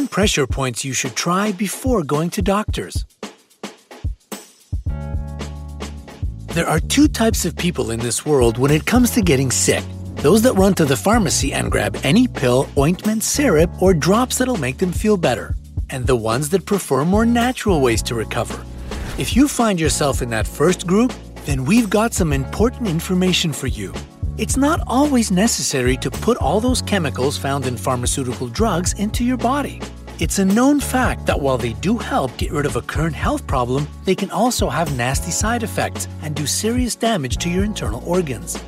10 0.00 0.08
pressure 0.08 0.46
points 0.46 0.82
you 0.82 0.94
should 0.94 1.14
try 1.14 1.52
before 1.52 2.02
going 2.02 2.30
to 2.30 2.40
doctors. 2.40 3.04
There 6.54 6.66
are 6.66 6.80
two 6.80 7.06
types 7.06 7.44
of 7.44 7.54
people 7.54 7.90
in 7.90 8.00
this 8.00 8.24
world 8.24 8.56
when 8.56 8.70
it 8.70 8.86
comes 8.86 9.10
to 9.10 9.20
getting 9.20 9.50
sick 9.50 9.84
those 10.22 10.40
that 10.42 10.54
run 10.54 10.72
to 10.74 10.86
the 10.86 10.96
pharmacy 10.96 11.52
and 11.52 11.70
grab 11.70 11.98
any 12.02 12.26
pill, 12.26 12.66
ointment, 12.78 13.22
syrup, 13.22 13.70
or 13.82 13.92
drops 13.92 14.38
that'll 14.38 14.56
make 14.56 14.78
them 14.78 14.92
feel 14.92 15.18
better, 15.18 15.54
and 15.90 16.06
the 16.06 16.16
ones 16.16 16.48
that 16.48 16.64
prefer 16.64 17.04
more 17.04 17.26
natural 17.26 17.82
ways 17.82 18.02
to 18.02 18.14
recover. 18.14 18.64
If 19.18 19.36
you 19.36 19.48
find 19.48 19.78
yourself 19.78 20.22
in 20.22 20.30
that 20.30 20.46
first 20.46 20.86
group, 20.86 21.12
then 21.44 21.66
we've 21.66 21.90
got 21.90 22.14
some 22.14 22.32
important 22.32 22.88
information 22.88 23.52
for 23.52 23.66
you. 23.66 23.92
It's 24.40 24.56
not 24.56 24.80
always 24.86 25.30
necessary 25.30 25.98
to 25.98 26.10
put 26.10 26.38
all 26.38 26.60
those 26.60 26.80
chemicals 26.80 27.36
found 27.36 27.66
in 27.66 27.76
pharmaceutical 27.76 28.48
drugs 28.48 28.94
into 28.94 29.22
your 29.22 29.36
body. 29.36 29.82
It's 30.20 30.38
a 30.38 30.44
known 30.44 30.80
fact 30.80 31.24
that 31.24 31.40
while 31.40 31.56
they 31.56 31.72
do 31.72 31.96
help 31.96 32.36
get 32.36 32.52
rid 32.52 32.66
of 32.66 32.76
a 32.76 32.82
current 32.82 33.16
health 33.16 33.46
problem, 33.46 33.88
they 34.04 34.14
can 34.14 34.30
also 34.30 34.68
have 34.68 34.94
nasty 34.94 35.30
side 35.30 35.62
effects 35.62 36.08
and 36.20 36.36
do 36.36 36.44
serious 36.44 36.94
damage 36.94 37.38
to 37.38 37.48
your 37.48 37.64
internal 37.64 38.04
organs. 38.04 38.62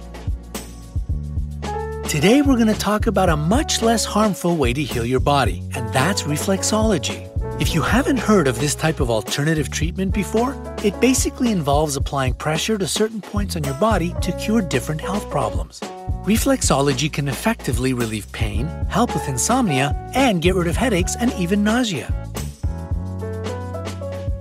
Today, 2.08 2.40
we're 2.40 2.56
going 2.56 2.72
to 2.72 2.78
talk 2.78 3.06
about 3.06 3.28
a 3.28 3.36
much 3.36 3.82
less 3.82 4.02
harmful 4.02 4.56
way 4.56 4.72
to 4.72 4.82
heal 4.82 5.04
your 5.04 5.20
body, 5.20 5.62
and 5.74 5.92
that's 5.92 6.22
reflexology. 6.22 7.28
If 7.60 7.74
you 7.74 7.82
haven't 7.82 8.18
heard 8.18 8.48
of 8.48 8.58
this 8.58 8.74
type 8.74 9.00
of 9.00 9.10
alternative 9.10 9.70
treatment 9.70 10.14
before, 10.14 10.56
it 10.82 10.98
basically 11.02 11.52
involves 11.52 11.96
applying 11.96 12.32
pressure 12.32 12.78
to 12.78 12.86
certain 12.86 13.20
points 13.20 13.56
on 13.56 13.64
your 13.64 13.74
body 13.74 14.14
to 14.22 14.32
cure 14.38 14.62
different 14.62 15.02
health 15.02 15.28
problems. 15.28 15.82
Reflexology 16.22 17.12
can 17.12 17.26
effectively 17.26 17.94
relieve 17.94 18.30
pain, 18.30 18.66
help 18.88 19.12
with 19.12 19.28
insomnia, 19.28 19.92
and 20.14 20.40
get 20.40 20.54
rid 20.54 20.68
of 20.68 20.76
headaches 20.76 21.16
and 21.16 21.32
even 21.32 21.64
nausea. 21.64 22.14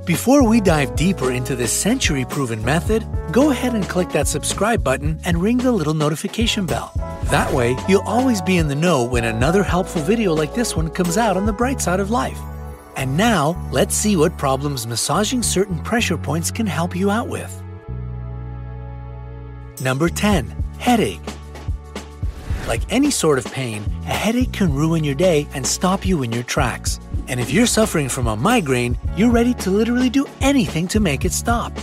Before 0.06 0.48
we 0.48 0.62
dive 0.62 0.96
deeper 0.96 1.32
into 1.32 1.56
this 1.56 1.74
century 1.74 2.24
proven 2.24 2.64
method, 2.64 3.04
go 3.32 3.50
ahead 3.50 3.74
and 3.74 3.84
click 3.90 4.10
that 4.10 4.28
subscribe 4.28 4.84
button 4.84 5.20
and 5.26 5.42
ring 5.42 5.58
the 5.58 5.72
little 5.72 5.96
notification 5.96 6.68
bell. 6.68 6.92
That 7.32 7.52
way, 7.52 7.76
you'll 7.90 8.02
always 8.02 8.44
be 8.44 8.58
in 8.58 8.68
the 8.68 8.76
know 8.76 9.04
when 9.04 9.24
another 9.24 9.64
helpful 9.64 10.04
video 10.04 10.36
like 10.36 10.54
this 10.54 10.76
one 10.76 10.92
comes 10.92 11.18
out 11.18 11.36
on 11.36 11.48
the 11.48 11.54
bright 11.54 11.82
side 11.82 12.00
of 12.00 12.12
life. 12.12 12.40
And 12.96 13.18
now, 13.18 13.60
let's 13.72 13.96
see 13.96 14.16
what 14.16 14.38
problems 14.38 14.86
massaging 14.86 15.42
certain 15.42 15.80
pressure 15.80 16.18
points 16.18 16.52
can 16.52 16.68
help 16.68 16.96
you 16.96 17.10
out 17.10 17.28
with. 17.28 17.52
Number 19.82 20.10
10. 20.10 20.48
Headache. 20.78 21.20
Like 22.68 22.82
any 22.90 23.12
sort 23.12 23.38
of 23.38 23.46
pain, 23.46 23.84
a 24.04 24.14
headache 24.14 24.54
can 24.54 24.74
ruin 24.74 25.04
your 25.04 25.16
day 25.16 25.48
and 25.54 25.66
stop 25.66 26.06
you 26.06 26.24
in 26.24 26.32
your 26.32 26.44
tracks. 26.44 27.00
And 27.28 27.40
if 27.40 27.52
you're 27.52 27.66
suffering 27.66 28.10
from 28.10 28.28
a 28.28 28.36
migraine, 28.36 28.98
you're 29.16 29.32
ready 29.32 29.54
to 29.56 29.72
literally 29.72 30.10
do 30.10 30.26
anything 30.42 30.88
to 30.90 31.00
make 31.00 31.26
it 31.26 31.34
stop. 31.34 31.74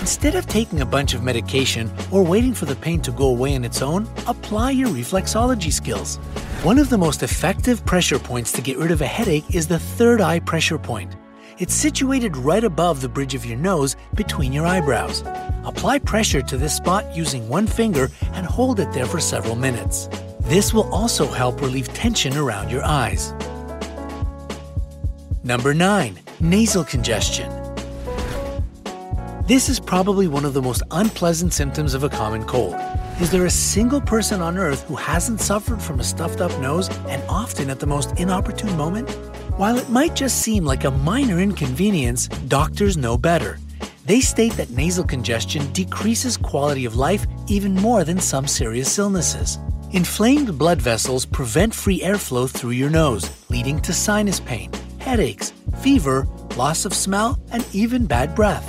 Instead 0.00 0.34
of 0.34 0.46
taking 0.46 0.80
a 0.80 0.86
bunch 0.86 1.14
of 1.14 1.22
medication 1.22 1.90
or 2.10 2.22
waiting 2.22 2.52
for 2.52 2.66
the 2.66 2.76
pain 2.76 3.00
to 3.02 3.10
go 3.10 3.28
away 3.28 3.54
on 3.54 3.64
its 3.64 3.80
own, 3.80 4.08
apply 4.26 4.70
your 4.70 4.88
reflexology 4.88 5.72
skills. 5.72 6.16
One 6.62 6.78
of 6.78 6.90
the 6.90 6.98
most 6.98 7.22
effective 7.22 7.84
pressure 7.86 8.18
points 8.18 8.52
to 8.52 8.62
get 8.62 8.78
rid 8.78 8.90
of 8.90 9.00
a 9.00 9.06
headache 9.06 9.54
is 9.54 9.66
the 9.66 9.78
third 9.78 10.20
eye 10.20 10.40
pressure 10.40 10.78
point. 10.78 11.14
It's 11.56 11.72
situated 11.72 12.36
right 12.36 12.64
above 12.64 13.00
the 13.00 13.08
bridge 13.08 13.36
of 13.36 13.46
your 13.46 13.56
nose 13.56 13.94
between 14.16 14.52
your 14.52 14.66
eyebrows. 14.66 15.22
Apply 15.64 16.00
pressure 16.00 16.42
to 16.42 16.56
this 16.56 16.74
spot 16.74 17.14
using 17.14 17.48
one 17.48 17.68
finger 17.68 18.10
and 18.32 18.44
hold 18.44 18.80
it 18.80 18.92
there 18.92 19.06
for 19.06 19.20
several 19.20 19.54
minutes. 19.54 20.08
This 20.40 20.74
will 20.74 20.92
also 20.92 21.28
help 21.28 21.60
relieve 21.60 21.86
tension 21.94 22.36
around 22.36 22.70
your 22.70 22.84
eyes. 22.84 23.32
Number 25.44 25.72
9. 25.72 26.18
Nasal 26.40 26.82
congestion. 26.82 27.48
This 29.46 29.68
is 29.68 29.78
probably 29.78 30.26
one 30.26 30.44
of 30.44 30.54
the 30.54 30.62
most 30.62 30.82
unpleasant 30.90 31.52
symptoms 31.52 31.94
of 31.94 32.02
a 32.02 32.08
common 32.08 32.42
cold. 32.46 32.74
Is 33.20 33.30
there 33.30 33.46
a 33.46 33.50
single 33.50 34.00
person 34.00 34.40
on 34.40 34.58
earth 34.58 34.82
who 34.88 34.96
hasn't 34.96 35.40
suffered 35.40 35.80
from 35.80 36.00
a 36.00 36.04
stuffed 36.04 36.40
up 36.40 36.50
nose 36.60 36.88
and 37.06 37.22
often 37.28 37.70
at 37.70 37.78
the 37.78 37.86
most 37.86 38.10
inopportune 38.18 38.76
moment? 38.76 39.08
While 39.56 39.78
it 39.78 39.88
might 39.88 40.16
just 40.16 40.42
seem 40.42 40.64
like 40.64 40.82
a 40.82 40.90
minor 40.90 41.38
inconvenience, 41.38 42.26
doctors 42.48 42.96
know 42.96 43.16
better. 43.16 43.60
They 44.04 44.18
state 44.18 44.54
that 44.54 44.70
nasal 44.70 45.04
congestion 45.04 45.72
decreases 45.72 46.36
quality 46.36 46.86
of 46.86 46.96
life 46.96 47.24
even 47.46 47.72
more 47.76 48.02
than 48.02 48.18
some 48.18 48.48
serious 48.48 48.98
illnesses. 48.98 49.60
Inflamed 49.92 50.58
blood 50.58 50.82
vessels 50.82 51.24
prevent 51.24 51.72
free 51.72 52.00
airflow 52.00 52.50
through 52.50 52.72
your 52.72 52.90
nose, 52.90 53.30
leading 53.48 53.80
to 53.82 53.92
sinus 53.92 54.40
pain, 54.40 54.72
headaches, 54.98 55.52
fever, 55.82 56.26
loss 56.56 56.84
of 56.84 56.92
smell, 56.92 57.38
and 57.52 57.64
even 57.72 58.06
bad 58.06 58.34
breath. 58.34 58.66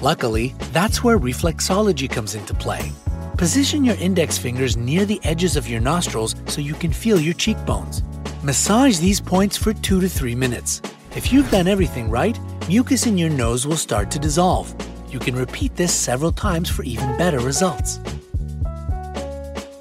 Luckily, 0.00 0.54
that's 0.72 1.02
where 1.02 1.18
reflexology 1.18 2.08
comes 2.08 2.36
into 2.36 2.54
play. 2.54 2.92
Position 3.36 3.84
your 3.84 3.96
index 3.96 4.38
fingers 4.38 4.76
near 4.76 5.04
the 5.04 5.18
edges 5.24 5.56
of 5.56 5.68
your 5.68 5.80
nostrils 5.80 6.36
so 6.46 6.60
you 6.60 6.74
can 6.74 6.92
feel 6.92 7.18
your 7.18 7.34
cheekbones. 7.34 8.04
Massage 8.44 8.98
these 8.98 9.20
points 9.20 9.56
for 9.56 9.72
2 9.72 10.00
to 10.00 10.08
3 10.08 10.36
minutes. 10.36 10.80
If 11.16 11.32
you've 11.32 11.50
done 11.50 11.66
everything 11.66 12.08
right, 12.08 12.38
mucus 12.68 13.04
in 13.04 13.18
your 13.18 13.30
nose 13.30 13.66
will 13.66 13.76
start 13.76 14.12
to 14.12 14.20
dissolve. 14.20 14.72
You 15.10 15.18
can 15.18 15.34
repeat 15.34 15.74
this 15.74 15.92
several 15.92 16.30
times 16.30 16.70
for 16.70 16.84
even 16.84 17.16
better 17.16 17.40
results. 17.40 17.98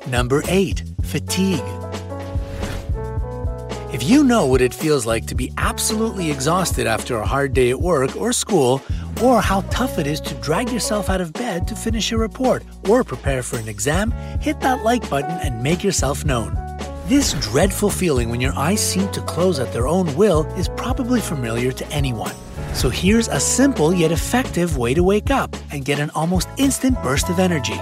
Number 0.07 0.41
8. 0.47 0.83
Fatigue. 1.03 1.61
If 3.93 4.01
you 4.01 4.23
know 4.23 4.47
what 4.47 4.61
it 4.61 4.73
feels 4.73 5.05
like 5.05 5.27
to 5.27 5.35
be 5.35 5.53
absolutely 5.59 6.31
exhausted 6.31 6.87
after 6.87 7.17
a 7.17 7.25
hard 7.27 7.53
day 7.53 7.69
at 7.69 7.79
work 7.79 8.15
or 8.15 8.33
school, 8.33 8.81
or 9.21 9.39
how 9.39 9.61
tough 9.69 9.99
it 9.99 10.07
is 10.07 10.19
to 10.21 10.33
drag 10.35 10.71
yourself 10.71 11.11
out 11.11 11.21
of 11.21 11.31
bed 11.31 11.67
to 11.67 11.75
finish 11.75 12.11
a 12.11 12.17
report 12.17 12.63
or 12.89 13.03
prepare 13.03 13.43
for 13.43 13.59
an 13.59 13.67
exam, 13.67 14.09
hit 14.41 14.59
that 14.61 14.83
like 14.83 15.07
button 15.11 15.37
and 15.43 15.61
make 15.61 15.83
yourself 15.83 16.25
known. 16.25 16.66
This 17.07 17.31
dreadful 17.35 17.89
feeling 17.89 18.27
when 18.27 18.41
your 18.41 18.53
eyes 18.57 18.85
seem 18.85 19.09
to 19.13 19.21
close 19.21 19.59
at 19.59 19.71
their 19.71 19.87
own 19.87 20.13
will 20.17 20.43
is 20.57 20.67
probably 20.67 21.21
familiar 21.21 21.71
to 21.71 21.87
anyone. 21.87 22.35
So 22.73 22.89
here's 22.89 23.29
a 23.29 23.39
simple 23.39 23.93
yet 23.93 24.11
effective 24.11 24.77
way 24.77 24.93
to 24.93 25.01
wake 25.01 25.31
up 25.31 25.55
and 25.71 25.85
get 25.85 25.99
an 25.99 26.09
almost 26.09 26.49
instant 26.57 27.01
burst 27.01 27.29
of 27.29 27.39
energy. 27.39 27.77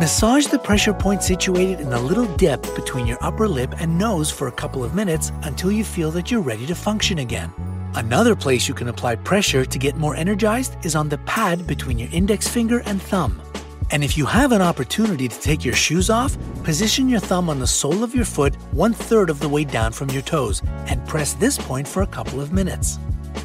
Massage 0.00 0.46
the 0.46 0.58
pressure 0.58 0.94
point 0.94 1.22
situated 1.22 1.80
in 1.82 1.92
a 1.92 2.00
little 2.00 2.24
dip 2.36 2.62
between 2.74 3.06
your 3.06 3.22
upper 3.22 3.46
lip 3.46 3.74
and 3.78 3.98
nose 3.98 4.30
for 4.30 4.48
a 4.48 4.52
couple 4.52 4.82
of 4.82 4.94
minutes 4.94 5.32
until 5.42 5.70
you 5.70 5.84
feel 5.84 6.10
that 6.10 6.30
you're 6.30 6.40
ready 6.40 6.64
to 6.64 6.74
function 6.74 7.18
again. 7.18 7.52
Another 7.94 8.34
place 8.34 8.68
you 8.68 8.72
can 8.72 8.88
apply 8.88 9.16
pressure 9.16 9.66
to 9.66 9.78
get 9.78 9.96
more 9.96 10.16
energized 10.16 10.82
is 10.82 10.96
on 10.96 11.10
the 11.10 11.18
pad 11.18 11.66
between 11.66 11.98
your 11.98 12.08
index 12.10 12.48
finger 12.48 12.80
and 12.86 13.02
thumb. 13.02 13.42
And 13.92 14.02
if 14.02 14.16
you 14.16 14.24
have 14.24 14.52
an 14.52 14.62
opportunity 14.62 15.28
to 15.28 15.40
take 15.40 15.66
your 15.66 15.74
shoes 15.74 16.08
off, 16.08 16.34
position 16.64 17.10
your 17.10 17.20
thumb 17.20 17.50
on 17.50 17.58
the 17.58 17.66
sole 17.66 18.02
of 18.02 18.14
your 18.14 18.24
foot 18.24 18.54
one 18.72 18.94
third 18.94 19.28
of 19.28 19.38
the 19.38 19.48
way 19.50 19.64
down 19.64 19.92
from 19.92 20.08
your 20.08 20.22
toes 20.22 20.62
and 20.88 21.06
press 21.06 21.34
this 21.34 21.58
point 21.58 21.86
for 21.86 22.00
a 22.00 22.06
couple 22.06 22.40
of 22.40 22.54
minutes. 22.54 22.98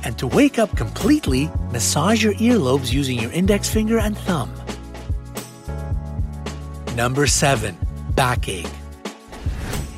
And 0.06 0.18
to 0.20 0.26
wake 0.26 0.58
up 0.58 0.74
completely, 0.78 1.50
massage 1.74 2.24
your 2.24 2.34
earlobes 2.36 2.94
using 2.94 3.20
your 3.20 3.32
index 3.34 3.68
finger 3.68 4.00
and 4.00 4.18
thumb. 4.18 4.50
Number 6.96 7.28
7. 7.28 7.78
Backache. 8.16 8.72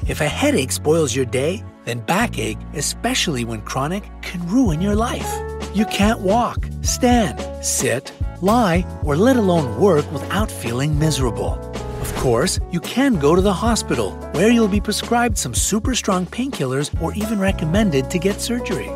If 0.08 0.20
a 0.20 0.28
headache 0.28 0.72
spoils 0.72 1.16
your 1.16 1.26
day, 1.26 1.64
then 1.86 2.00
backache, 2.00 2.58
especially 2.74 3.46
when 3.46 3.62
chronic, 3.62 4.04
can 4.24 4.46
ruin 4.48 4.82
your 4.82 4.96
life. 4.96 5.32
You 5.76 5.86
can't 5.86 6.22
walk, 6.22 6.66
stand, 6.82 7.40
sit, 7.64 8.12
lie, 8.42 8.86
or 9.04 9.16
let 9.16 9.38
alone 9.38 9.80
work 9.80 10.10
without 10.12 10.50
feeling 10.52 10.98
miserable. 10.98 11.54
Of 12.02 12.16
course, 12.16 12.60
you 12.72 12.80
can 12.80 13.16
go 13.16 13.36
to 13.36 13.42
the 13.42 13.54
hospital, 13.54 14.12
where 14.34 14.50
you'll 14.50 14.68
be 14.68 14.82
prescribed 14.82 15.38
some 15.38 15.54
super 15.54 15.96
strong 15.96 16.26
painkillers 16.26 16.90
or 17.02 17.14
even 17.14 17.40
recommended 17.40 18.10
to 18.10 18.20
get 18.20 18.42
surgery. 18.42 18.90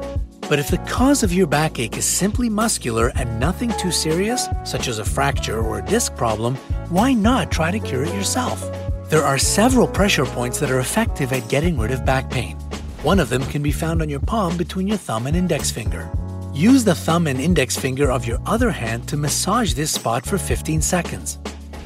But 0.50 0.60
if 0.60 0.68
the 0.68 0.78
cause 0.80 1.24
of 1.24 1.34
your 1.34 1.48
backache 1.48 1.98
is 1.98 2.06
simply 2.06 2.50
muscular 2.50 3.12
and 3.16 3.40
nothing 3.40 3.72
too 3.80 3.92
serious, 3.92 4.48
such 4.64 4.88
as 4.88 5.00
a 5.00 5.06
fracture 5.06 5.60
or 5.60 5.80
a 5.80 5.86
disc 5.86 6.16
problem, 6.16 6.56
why 6.90 7.14
not 7.14 7.52
try 7.52 7.72
to 7.72 7.80
cure 7.80 8.04
it 8.04 8.14
yourself? 8.14 8.62
There 9.10 9.24
are 9.24 9.38
several 9.38 9.88
pressure 9.88 10.26
points 10.26 10.60
that 10.60 10.72
are 10.72 10.80
effective 10.80 11.32
at 11.34 11.48
getting 11.50 11.78
rid 11.78 11.92
of 11.92 12.06
back 12.06 12.30
pain. 12.30 12.58
One 13.04 13.20
of 13.20 13.30
them 13.30 13.44
can 13.46 13.62
be 13.62 13.72
found 13.72 14.02
on 14.02 14.10
your 14.10 14.20
palm 14.20 14.58
between 14.58 14.88
your 14.88 14.98
thumb 14.98 15.28
and 15.28 15.36
index 15.36 15.72
finger. 15.72 16.10
Use 16.54 16.84
the 16.84 16.94
thumb 16.94 17.26
and 17.26 17.42
index 17.42 17.76
finger 17.76 18.12
of 18.12 18.28
your 18.28 18.38
other 18.46 18.70
hand 18.70 19.08
to 19.08 19.18
massage 19.18 19.74
this 19.74 19.90
spot 19.90 20.24
for 20.24 20.38
15 20.38 20.84
seconds. 20.84 21.40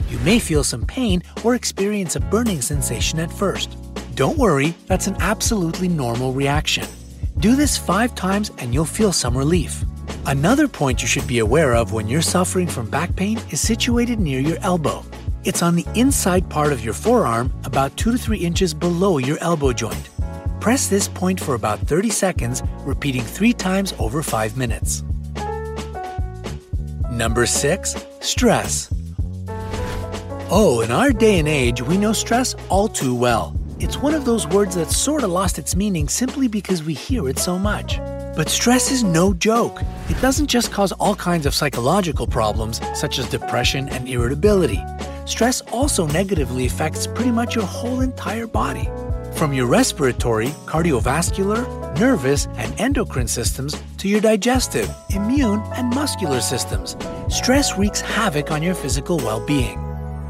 You 0.09 0.19
may 0.19 0.39
feel 0.39 0.61
some 0.61 0.85
pain 0.85 1.23
or 1.45 1.55
experience 1.55 2.17
a 2.17 2.19
burning 2.19 2.61
sensation 2.61 3.17
at 3.19 3.31
first. 3.31 3.77
Don't 4.15 4.37
worry, 4.37 4.75
that's 4.87 5.07
an 5.07 5.15
absolutely 5.21 5.87
normal 5.87 6.33
reaction. 6.33 6.85
Do 7.39 7.55
this 7.55 7.77
five 7.77 8.13
times 8.13 8.51
and 8.57 8.73
you'll 8.73 8.83
feel 8.83 9.13
some 9.13 9.37
relief. 9.37 9.85
Another 10.25 10.67
point 10.67 11.01
you 11.01 11.07
should 11.07 11.27
be 11.27 11.39
aware 11.39 11.73
of 11.73 11.93
when 11.93 12.09
you're 12.09 12.21
suffering 12.21 12.67
from 12.67 12.89
back 12.89 13.15
pain 13.15 13.39
is 13.51 13.61
situated 13.61 14.19
near 14.19 14.41
your 14.41 14.57
elbow. 14.63 15.01
It's 15.45 15.63
on 15.63 15.77
the 15.77 15.85
inside 15.95 16.49
part 16.49 16.73
of 16.73 16.83
your 16.83 16.93
forearm, 16.93 17.53
about 17.63 17.95
2 17.95 18.11
to 18.11 18.17
3 18.17 18.37
inches 18.39 18.73
below 18.73 19.17
your 19.17 19.37
elbow 19.39 19.71
joint. 19.71 20.09
Press 20.59 20.87
this 20.87 21.07
point 21.07 21.39
for 21.39 21.55
about 21.55 21.79
30 21.79 22.09
seconds, 22.09 22.63
repeating 22.79 23.21
three 23.21 23.53
times 23.53 23.93
over 23.99 24.23
five 24.23 24.57
minutes. 24.57 25.03
Number 27.11 27.45
six, 27.45 27.95
stress. 28.21 28.93
Oh, 30.49 30.81
in 30.83 30.91
our 30.91 31.11
day 31.11 31.39
and 31.39 31.47
age, 31.47 31.81
we 31.81 31.97
know 31.97 32.13
stress 32.13 32.55
all 32.69 32.87
too 32.87 33.13
well. 33.13 33.57
It's 33.79 33.97
one 33.97 34.15
of 34.15 34.25
those 34.25 34.47
words 34.47 34.75
that 34.75 34.89
sort 34.89 35.23
of 35.23 35.29
lost 35.29 35.59
its 35.59 35.75
meaning 35.75 36.09
simply 36.09 36.47
because 36.47 36.83
we 36.83 36.93
hear 36.93 37.29
it 37.29 37.37
so 37.37 37.59
much. 37.59 37.97
But 38.35 38.49
stress 38.49 38.91
is 38.91 39.03
no 39.03 39.33
joke. 39.33 39.81
It 40.09 40.19
doesn't 40.21 40.47
just 40.47 40.71
cause 40.71 40.91
all 40.93 41.15
kinds 41.15 41.45
of 41.45 41.53
psychological 41.53 42.25
problems, 42.25 42.81
such 42.99 43.19
as 43.19 43.29
depression 43.29 43.89
and 43.89 44.07
irritability. 44.07 44.83
Stress 45.25 45.61
also 45.71 46.07
negatively 46.07 46.65
affects 46.65 47.05
pretty 47.07 47.31
much 47.31 47.55
your 47.55 47.65
whole 47.65 48.01
entire 48.01 48.47
body. 48.47 48.89
From 49.37 49.53
your 49.53 49.67
respiratory, 49.67 50.47
cardiovascular, 50.65 51.95
nervous, 51.99 52.47
and 52.55 52.73
endocrine 52.81 53.27
systems 53.27 53.79
to 53.99 54.09
your 54.09 54.19
digestive, 54.19 54.89
immune, 55.11 55.61
and 55.75 55.93
muscular 55.93 56.41
systems, 56.41 56.97
stress 57.29 57.77
wreaks 57.77 58.01
havoc 58.01 58.49
on 58.49 58.63
your 58.63 58.73
physical 58.73 59.17
well 59.17 59.45
being. 59.45 59.77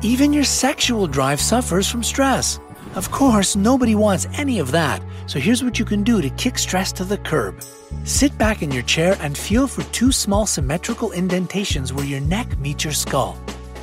Even 0.01 0.33
your 0.33 0.43
sexual 0.43 1.07
drive 1.07 1.39
suffers 1.39 1.89
from 1.89 2.03
stress. 2.03 2.59
Of 2.95 3.09
course, 3.09 3.55
nobody 3.55 3.95
wants 3.95 4.27
any 4.33 4.59
of 4.59 4.71
that, 4.71 5.01
so 5.25 5.39
here's 5.39 5.63
what 5.63 5.79
you 5.79 5.85
can 5.85 6.03
do 6.03 6.21
to 6.21 6.29
kick 6.31 6.57
stress 6.57 6.91
to 6.91 7.05
the 7.05 7.17
curb. 7.17 7.63
Sit 8.03 8.37
back 8.37 8.61
in 8.61 8.73
your 8.73 8.83
chair 8.83 9.17
and 9.21 9.37
feel 9.37 9.67
for 9.67 9.83
two 9.93 10.11
small 10.11 10.45
symmetrical 10.45 11.13
indentations 11.13 11.93
where 11.93 12.05
your 12.05 12.19
neck 12.19 12.59
meets 12.59 12.83
your 12.83 12.91
skull. 12.91 13.37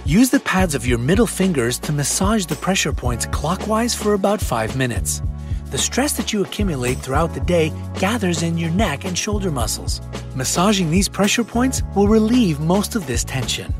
Use 0.06 0.28
the 0.28 0.40
pads 0.40 0.74
of 0.74 0.86
your 0.86 0.98
middle 0.98 1.26
fingers 1.26 1.78
to 1.78 1.90
massage 1.90 2.44
the 2.44 2.56
pressure 2.56 2.92
points 2.92 3.24
clockwise 3.24 3.94
for 3.94 4.12
about 4.12 4.38
5 4.38 4.76
minutes. 4.76 5.22
The 5.70 5.78
stress 5.78 6.12
that 6.18 6.30
you 6.30 6.42
accumulate 6.42 6.98
throughout 6.98 7.32
the 7.32 7.40
day 7.40 7.72
gathers 7.98 8.42
in 8.42 8.58
your 8.58 8.70
neck 8.72 9.06
and 9.06 9.16
shoulder 9.16 9.50
muscles. 9.50 10.02
Massaging 10.34 10.90
these 10.90 11.08
pressure 11.08 11.42
points 11.42 11.82
will 11.96 12.06
relieve 12.06 12.60
most 12.60 12.96
of 12.96 13.06
this 13.06 13.24
tension. 13.24 13.72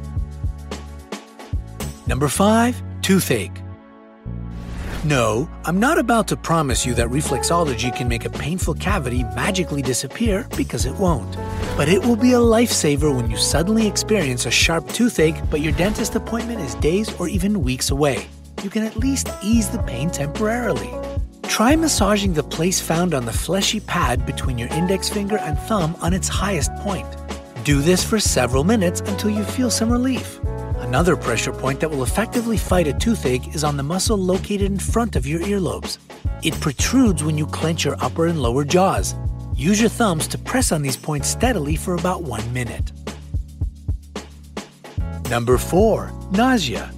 Number 2.06 2.28
5. 2.28 2.82
Toothache. 3.02 3.63
No, 5.04 5.50
I'm 5.66 5.78
not 5.78 5.98
about 5.98 6.28
to 6.28 6.36
promise 6.36 6.86
you 6.86 6.94
that 6.94 7.08
reflexology 7.08 7.94
can 7.94 8.08
make 8.08 8.24
a 8.24 8.30
painful 8.30 8.72
cavity 8.72 9.22
magically 9.36 9.82
disappear 9.82 10.48
because 10.56 10.86
it 10.86 10.94
won't. 10.94 11.36
But 11.76 11.90
it 11.90 12.02
will 12.02 12.16
be 12.16 12.32
a 12.32 12.38
lifesaver 12.38 13.14
when 13.14 13.30
you 13.30 13.36
suddenly 13.36 13.86
experience 13.86 14.46
a 14.46 14.50
sharp 14.50 14.88
toothache, 14.88 15.36
but 15.50 15.60
your 15.60 15.74
dentist 15.74 16.14
appointment 16.14 16.62
is 16.62 16.74
days 16.76 17.12
or 17.20 17.28
even 17.28 17.62
weeks 17.62 17.90
away. 17.90 18.26
You 18.62 18.70
can 18.70 18.82
at 18.82 18.96
least 18.96 19.28
ease 19.42 19.68
the 19.68 19.82
pain 19.82 20.08
temporarily. 20.08 20.90
Try 21.42 21.76
massaging 21.76 22.32
the 22.32 22.42
place 22.42 22.80
found 22.80 23.12
on 23.12 23.26
the 23.26 23.32
fleshy 23.32 23.80
pad 23.80 24.24
between 24.24 24.56
your 24.56 24.68
index 24.68 25.10
finger 25.10 25.36
and 25.36 25.58
thumb 25.58 25.94
on 26.00 26.14
its 26.14 26.28
highest 26.28 26.74
point. 26.76 27.06
Do 27.62 27.82
this 27.82 28.02
for 28.02 28.18
several 28.18 28.64
minutes 28.64 29.02
until 29.02 29.28
you 29.28 29.44
feel 29.44 29.70
some 29.70 29.92
relief. 29.92 30.40
Another 30.84 31.16
pressure 31.16 31.50
point 31.50 31.80
that 31.80 31.90
will 31.90 32.02
effectively 32.02 32.58
fight 32.58 32.86
a 32.86 32.92
toothache 32.92 33.54
is 33.54 33.64
on 33.64 33.78
the 33.78 33.82
muscle 33.82 34.18
located 34.18 34.70
in 34.70 34.78
front 34.78 35.16
of 35.16 35.26
your 35.26 35.40
earlobes. 35.40 35.96
It 36.42 36.60
protrudes 36.60 37.24
when 37.24 37.38
you 37.38 37.46
clench 37.46 37.86
your 37.86 37.96
upper 38.04 38.26
and 38.26 38.42
lower 38.42 38.66
jaws. 38.66 39.14
Use 39.56 39.80
your 39.80 39.88
thumbs 39.88 40.26
to 40.28 40.36
press 40.36 40.72
on 40.72 40.82
these 40.82 40.98
points 40.98 41.26
steadily 41.26 41.74
for 41.74 41.94
about 41.94 42.22
one 42.24 42.52
minute. 42.52 42.92
Number 45.30 45.56
4. 45.56 46.12
Nausea. 46.32 46.93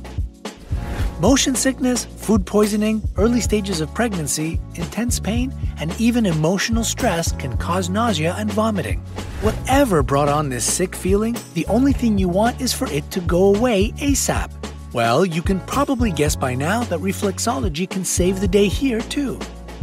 Motion 1.20 1.54
sickness, 1.54 2.04
food 2.04 2.44
poisoning, 2.44 3.02
early 3.16 3.40
stages 3.40 3.80
of 3.80 3.92
pregnancy, 3.94 4.60
intense 4.74 5.18
pain, 5.18 5.50
and 5.78 5.98
even 5.98 6.26
emotional 6.26 6.84
stress 6.84 7.32
can 7.32 7.56
cause 7.56 7.88
nausea 7.88 8.34
and 8.36 8.52
vomiting. 8.52 8.98
Whatever 9.40 10.02
brought 10.02 10.28
on 10.28 10.50
this 10.50 10.70
sick 10.70 10.94
feeling, 10.94 11.34
the 11.54 11.64
only 11.68 11.94
thing 11.94 12.18
you 12.18 12.28
want 12.28 12.60
is 12.60 12.74
for 12.74 12.86
it 12.88 13.10
to 13.12 13.20
go 13.20 13.54
away 13.54 13.92
ASAP. 13.92 14.50
Well, 14.92 15.24
you 15.24 15.40
can 15.40 15.60
probably 15.60 16.12
guess 16.12 16.36
by 16.36 16.54
now 16.54 16.84
that 16.84 17.00
reflexology 17.00 17.88
can 17.88 18.04
save 18.04 18.40
the 18.40 18.48
day 18.48 18.68
here 18.68 19.00
too. 19.00 19.38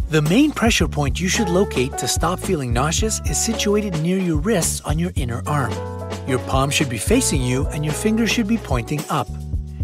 The 0.09 0.21
main 0.21 0.51
pressure 0.51 0.88
point 0.88 1.19
you 1.19 1.30
should 1.30 1.50
locate 1.50 1.97
to 1.97 2.07
stop 2.07 2.39
feeling 2.39 2.71
nauseous 2.71 3.21
is 3.21 3.44
situated 3.44 4.00
near 4.03 4.19
your 4.19 4.38
wrists 4.38 4.81
on 4.81 5.00
your 5.00 5.12
inner 5.15 5.41
arm. 5.47 5.74
Your 6.27 6.39
palm 6.39 6.69
should 6.69 6.89
be 6.89 7.00
facing 7.00 7.41
you 7.41 7.65
and 7.69 7.83
your 7.83 7.95
fingers 7.95 8.30
should 8.30 8.47
be 8.47 8.57
pointing 8.57 9.01
up. 9.09 9.27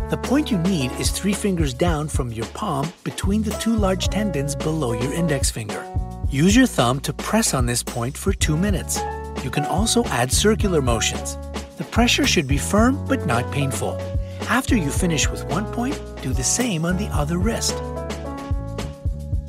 The 0.09 0.17
point 0.17 0.49
you 0.49 0.57
need 0.57 0.91
is 0.93 1.11
three 1.11 1.33
fingers 1.33 1.71
down 1.71 2.07
from 2.07 2.31
your 2.31 2.47
palm 2.47 2.91
between 3.03 3.43
the 3.43 3.51
two 3.59 3.75
large 3.75 4.07
tendons 4.07 4.55
below 4.55 4.93
your 4.93 5.13
index 5.13 5.51
finger. 5.51 5.85
Use 6.31 6.55
your 6.55 6.65
thumb 6.65 6.99
to 7.01 7.13
press 7.13 7.53
on 7.53 7.67
this 7.67 7.83
point 7.83 8.17
for 8.17 8.33
two 8.33 8.57
minutes. 8.57 8.99
You 9.43 9.51
can 9.51 9.65
also 9.65 10.03
add 10.05 10.31
circular 10.31 10.81
motions. 10.81 11.37
The 11.77 11.83
pressure 11.91 12.25
should 12.25 12.47
be 12.47 12.57
firm 12.57 13.05
but 13.05 13.27
not 13.27 13.51
painful. 13.51 14.01
After 14.49 14.75
you 14.75 14.89
finish 14.89 15.29
with 15.29 15.45
one 15.45 15.71
point, 15.73 16.01
do 16.23 16.33
the 16.33 16.43
same 16.43 16.85
on 16.85 16.97
the 16.97 17.05
other 17.09 17.37
wrist. 17.37 17.79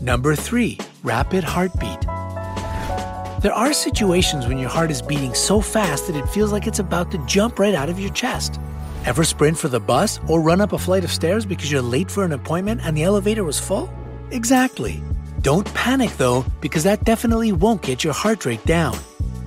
Number 0.03 0.35
3. 0.35 0.77
Rapid 1.03 1.43
heartbeat. 1.43 2.03
There 3.41 3.55
are 3.55 3.73
situations 3.73 4.47
when 4.47 4.59
your 4.59 4.69
heart 4.69 4.91
is 4.91 5.01
beating 5.01 5.33
so 5.33 5.63
fast 5.63 6.07
that 6.09 6.17
it 6.17 6.29
feels 6.29 6.53
like 6.53 6.67
it's 6.67 6.81
about 6.81 7.11
to 7.13 7.27
jump 7.27 7.59
right 7.59 7.75
out 7.75 7.89
of 7.89 7.99
your 7.99 8.13
chest. 8.13 8.61
Ever 9.07 9.25
sprint 9.25 9.57
for 9.57 9.69
the 9.69 9.81
bus 9.81 10.21
or 10.29 10.43
run 10.43 10.61
up 10.61 10.75
a 10.75 10.79
flight 10.79 11.05
of 11.05 11.11
stairs 11.11 11.47
because 11.47 11.73
you're 11.73 11.81
late 11.81 12.11
for 12.11 12.25
an 12.25 12.33
appointment 12.33 12.83
and 12.85 12.95
the 12.95 13.03
elevator 13.03 13.45
was 13.45 13.59
full? 13.59 13.89
Exactly. 14.31 15.03
Don't 15.41 15.67
panic 15.73 16.11
though, 16.19 16.45
because 16.61 16.85
that 16.85 17.05
definitely 17.05 17.53
won't 17.53 17.81
get 17.81 18.05
your 18.05 18.13
heart 18.13 18.45
rate 18.45 18.65
down. 18.67 18.99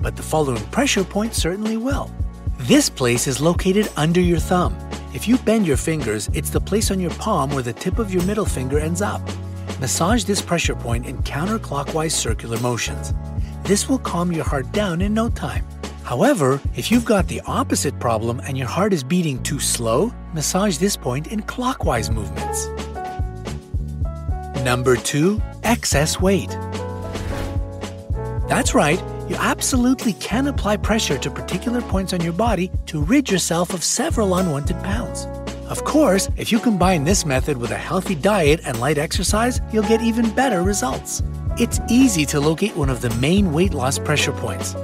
But 0.02 0.16
the 0.16 0.24
following 0.24 0.64
pressure 0.66 1.04
point 1.04 1.34
certainly 1.34 1.76
will. 1.76 2.10
This 2.58 2.90
place 2.90 3.28
is 3.28 3.40
located 3.40 3.88
under 3.96 4.20
your 4.20 4.40
thumb. 4.40 4.76
If 5.14 5.28
you 5.28 5.38
bend 5.38 5.68
your 5.68 5.76
fingers, 5.76 6.28
it's 6.32 6.50
the 6.50 6.60
place 6.60 6.90
on 6.90 6.98
your 6.98 7.12
palm 7.12 7.50
where 7.50 7.62
the 7.62 7.72
tip 7.72 8.00
of 8.00 8.12
your 8.12 8.24
middle 8.24 8.44
finger 8.44 8.80
ends 8.80 9.02
up. 9.02 9.22
Massage 9.78 10.24
this 10.24 10.42
pressure 10.42 10.74
point 10.74 11.06
in 11.06 11.18
counterclockwise 11.18 12.10
circular 12.10 12.58
motions. 12.58 13.14
This 13.62 13.88
will 13.88 13.98
calm 13.98 14.32
your 14.32 14.44
heart 14.44 14.72
down 14.72 15.00
in 15.00 15.14
no 15.14 15.28
time. 15.28 15.64
However, 16.04 16.60
if 16.76 16.90
you've 16.90 17.06
got 17.06 17.28
the 17.28 17.40
opposite 17.46 17.98
problem 17.98 18.38
and 18.40 18.58
your 18.58 18.66
heart 18.66 18.92
is 18.92 19.02
beating 19.02 19.42
too 19.42 19.58
slow, 19.58 20.12
massage 20.34 20.76
this 20.76 20.98
point 20.98 21.28
in 21.28 21.40
clockwise 21.40 22.10
movements. 22.10 22.68
Number 24.62 24.96
2. 24.96 25.40
Excess 25.62 26.20
weight. 26.20 26.50
That's 28.48 28.74
right, 28.74 29.02
you 29.30 29.36
absolutely 29.36 30.12
can 30.14 30.46
apply 30.46 30.76
pressure 30.76 31.16
to 31.16 31.30
particular 31.30 31.80
points 31.80 32.12
on 32.12 32.20
your 32.20 32.34
body 32.34 32.70
to 32.84 33.02
rid 33.02 33.30
yourself 33.30 33.72
of 33.72 33.82
several 33.82 34.34
unwanted 34.34 34.82
pounds. 34.82 35.24
Of 35.70 35.84
course, 35.84 36.28
if 36.36 36.52
you 36.52 36.58
combine 36.58 37.04
this 37.04 37.24
method 37.24 37.56
with 37.56 37.70
a 37.70 37.78
healthy 37.78 38.14
diet 38.14 38.60
and 38.66 38.78
light 38.78 38.98
exercise, 38.98 39.58
you'll 39.72 39.84
get 39.84 40.02
even 40.02 40.28
better 40.34 40.62
results. 40.62 41.22
It's 41.58 41.80
easy 41.88 42.26
to 42.26 42.40
locate 42.40 42.76
one 42.76 42.90
of 42.90 43.00
the 43.00 43.08
main 43.20 43.54
weight 43.54 43.72
loss 43.72 43.98
pressure 43.98 44.32
points. 44.32 44.76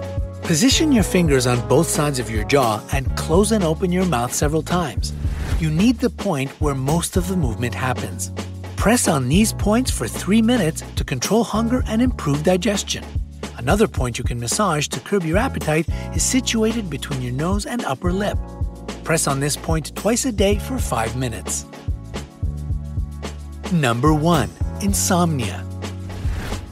Position 0.51 0.91
your 0.91 1.05
fingers 1.05 1.47
on 1.47 1.69
both 1.69 1.87
sides 1.87 2.19
of 2.19 2.29
your 2.29 2.43
jaw 2.43 2.83
and 2.93 3.17
close 3.17 3.53
and 3.53 3.63
open 3.63 3.93
your 3.93 4.05
mouth 4.05 4.35
several 4.35 4.63
times. 4.63 5.13
You 5.61 5.71
need 5.71 6.01
the 6.01 6.11
point 6.11 6.51
where 6.61 6.75
most 6.75 7.17
of 7.17 7.29
the 7.29 7.37
movement 7.37 7.73
happens. 7.73 8.33
Press 8.75 9.07
on 9.07 9.29
these 9.29 9.53
points 9.53 9.93
for 9.93 10.09
3 10.09 10.43
minutes 10.43 10.83
to 10.97 11.05
control 11.05 11.45
hunger 11.45 11.85
and 11.87 12.03
improve 12.03 12.43
digestion. 12.43 13.05
Another 13.59 13.87
point 13.87 14.19
you 14.19 14.25
can 14.25 14.41
massage 14.41 14.89
to 14.89 14.99
curb 14.99 15.23
your 15.23 15.39
appetite 15.39 15.87
is 16.17 16.25
situated 16.25 16.91
between 16.91 17.23
your 17.23 17.33
nose 17.33 17.65
and 17.65 17.85
upper 17.85 18.13
lip. 18.13 18.37
Press 19.05 19.29
on 19.29 19.39
this 19.39 19.55
point 19.55 19.95
twice 19.95 20.25
a 20.25 20.33
day 20.33 20.59
for 20.59 20.79
5 20.79 21.15
minutes. 21.15 21.65
Number 23.71 24.13
1. 24.13 24.51
Insomnia. 24.83 25.65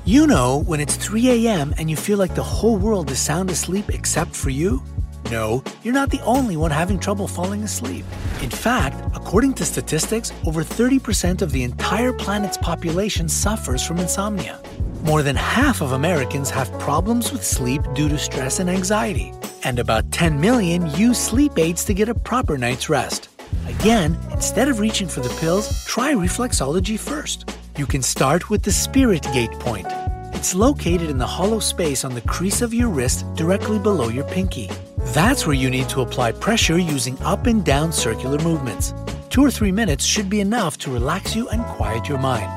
You 0.09 0.27
know 0.27 0.62
when 0.62 0.81
it's 0.81 0.97
3 0.97 1.45
a.m. 1.45 1.75
and 1.77 1.91
you 1.91 1.95
feel 1.95 2.17
like 2.17 2.35
the 2.35 2.43
whole 2.43 2.79
world 2.79 3.11
is 3.11 3.19
sound 3.19 3.50
asleep 3.50 3.91
except 3.91 4.35
for 4.35 4.49
you? 4.49 4.83
No, 5.31 5.62
you're 5.83 5.93
not 5.93 6.09
the 6.09 6.23
only 6.23 6.57
one 6.57 6.71
having 6.71 6.99
trouble 6.99 7.29
falling 7.29 7.62
asleep. 7.62 8.07
In 8.41 8.49
fact, 8.49 8.97
according 9.15 9.53
to 9.57 9.67
statistics, 9.67 10.33
over 10.47 10.62
30% 10.62 11.43
of 11.43 11.53
the 11.53 11.62
entire 11.62 12.15
planet's 12.15 12.57
population 12.57 13.29
suffers 13.29 13.87
from 13.87 13.99
insomnia. 13.99 14.59
More 15.03 15.23
than 15.23 15.37
half 15.37 15.83
of 15.83 15.93
Americans 15.93 16.49
have 16.49 16.73
problems 16.79 17.31
with 17.31 17.45
sleep 17.45 17.83
due 17.95 18.09
to 18.09 18.17
stress 18.17 18.61
and 18.61 18.71
anxiety, 18.71 19.35
and 19.62 19.79
about 19.79 20.11
10 20.11 20.41
million 20.41 20.91
use 20.93 21.19
sleep 21.19 21.59
aids 21.59 21.85
to 21.85 21.93
get 21.93 22.09
a 22.09 22.15
proper 22.15 22.57
night's 22.57 22.88
rest. 22.88 23.29
Again, 23.67 24.17
instead 24.31 24.71
of 24.71 24.81
reaching 24.81 25.07
for 25.07 25.21
the 25.21 25.37
pills, 25.38 25.85
try 25.85 26.15
reflexology 26.15 26.99
first. 26.99 27.58
You 27.79 27.87
can 27.87 28.03
start 28.03 28.51
with 28.51 28.65
the 28.65 28.73
spirit 28.73 29.23
gate 29.33 29.53
point. 29.53 29.87
It's 30.35 30.53
located 30.53 31.11
in 31.11 31.19
the 31.19 31.25
hollow 31.25 31.61
space 31.61 32.05
on 32.05 32.13
the 32.13 32.21
crease 32.23 32.61
of 32.61 32.75
your 32.75 32.89
wrist 32.89 33.25
directly 33.37 33.79
below 33.79 34.09
your 34.09 34.25
pinky. 34.25 34.69
That's 35.15 35.47
where 35.47 35.55
you 35.55 35.71
need 35.71 35.89
to 35.91 36.01
apply 36.01 36.33
pressure 36.33 36.77
using 36.77 37.17
up 37.23 37.47
and 37.47 37.65
down 37.65 37.93
circular 37.93 38.43
movements. 38.43 38.93
Two 39.31 39.45
or 39.45 39.53
three 39.53 39.71
minutes 39.71 40.05
should 40.05 40.29
be 40.29 40.41
enough 40.41 40.77
to 40.79 40.91
relax 40.91 41.37
you 41.37 41.49
and 41.51 41.65
quiet 41.67 42.09
your 42.09 42.19
mind. 42.19 42.51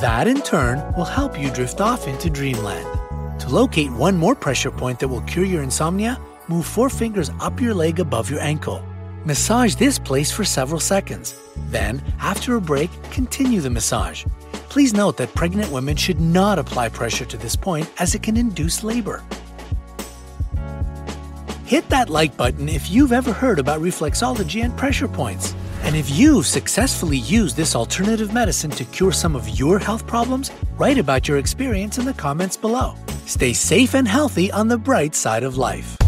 That 0.00 0.28
in 0.28 0.40
turn 0.40 0.78
will 0.96 1.04
help 1.04 1.36
you 1.36 1.50
drift 1.50 1.80
off 1.80 2.06
into 2.06 2.30
dreamland. 2.30 2.86
To 3.40 3.48
locate 3.48 3.90
one 3.90 4.16
more 4.16 4.36
pressure 4.36 4.70
point 4.70 5.00
that 5.00 5.08
will 5.08 5.22
cure 5.22 5.44
your 5.44 5.64
insomnia, 5.64 6.20
move 6.46 6.64
four 6.64 6.88
fingers 6.88 7.32
up 7.40 7.60
your 7.60 7.74
leg 7.74 7.98
above 7.98 8.30
your 8.30 8.40
ankle. 8.40 8.80
Massage 9.24 9.74
this 9.74 9.98
place 9.98 10.30
for 10.30 10.44
several 10.44 10.80
seconds. 10.80 11.34
Then, 11.70 12.00
after 12.20 12.54
a 12.54 12.60
break, 12.60 12.90
continue 13.10 13.60
the 13.60 13.68
massage. 13.68 14.24
Please 14.70 14.94
note 14.94 15.16
that 15.16 15.34
pregnant 15.34 15.70
women 15.72 15.96
should 15.96 16.20
not 16.20 16.56
apply 16.56 16.88
pressure 16.90 17.24
to 17.24 17.36
this 17.36 17.56
point 17.56 17.90
as 17.98 18.14
it 18.14 18.22
can 18.22 18.36
induce 18.36 18.84
labor. 18.84 19.22
Hit 21.66 21.88
that 21.88 22.08
like 22.08 22.36
button 22.36 22.68
if 22.68 22.88
you've 22.88 23.12
ever 23.12 23.32
heard 23.32 23.58
about 23.58 23.80
reflexology 23.80 24.64
and 24.64 24.76
pressure 24.76 25.08
points. 25.08 25.54
And 25.82 25.96
if 25.96 26.08
you've 26.08 26.46
successfully 26.46 27.18
used 27.18 27.56
this 27.56 27.74
alternative 27.74 28.32
medicine 28.32 28.70
to 28.72 28.84
cure 28.84 29.12
some 29.12 29.34
of 29.34 29.48
your 29.48 29.80
health 29.80 30.06
problems, 30.06 30.52
write 30.76 30.98
about 30.98 31.26
your 31.26 31.38
experience 31.38 31.98
in 31.98 32.04
the 32.04 32.14
comments 32.14 32.56
below. 32.56 32.94
Stay 33.26 33.52
safe 33.52 33.94
and 33.94 34.06
healthy 34.06 34.52
on 34.52 34.68
the 34.68 34.78
bright 34.78 35.16
side 35.16 35.42
of 35.42 35.56
life. 35.56 35.99